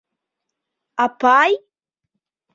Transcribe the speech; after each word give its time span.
Апай?! 1.05 1.51